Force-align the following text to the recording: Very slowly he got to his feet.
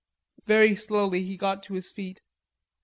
Very 0.45 0.73
slowly 0.73 1.21
he 1.21 1.37
got 1.37 1.61
to 1.61 1.75
his 1.75 1.91
feet. 1.91 2.21